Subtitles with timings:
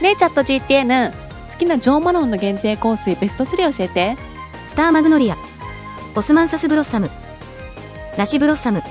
[0.00, 4.16] ねえチャット GTN 好きなジョー・マロンの限定香水ベスト3教えて。
[4.68, 5.36] スターマグノリア。
[6.14, 7.10] オスマンサスブロッサム。
[8.16, 8.82] ナシブロッサム。